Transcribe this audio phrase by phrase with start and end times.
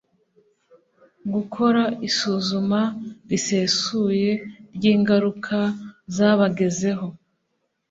[1.33, 2.81] gukora isuzuma
[3.29, 4.31] risesuye
[4.75, 5.57] ry ingaruka
[6.15, 7.07] zabagezeho